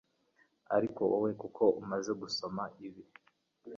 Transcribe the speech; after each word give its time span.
ariko 0.75 1.01
wowe 1.11 1.31
kuko 1.41 1.63
umaze 1.81 2.11
gusoma 2.21 2.63
ibi 2.85 3.03